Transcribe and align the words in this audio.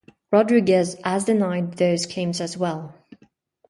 Rodriguez 0.31 0.95
has 1.03 1.25
denied 1.25 1.73
those 1.77 2.07
claims 2.07 2.41
as 2.41 2.57
well. 2.57 2.95